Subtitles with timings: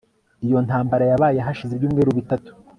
[0.45, 2.49] Iyo ntambara yabaye hashize ibyumweru bitatu